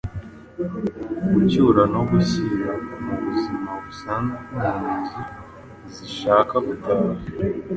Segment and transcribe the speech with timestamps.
[1.19, 2.71] ku gucyura no gushyira
[3.05, 5.19] mu buzima busanzwe impunzi
[5.93, 7.07] zishaka gutaha".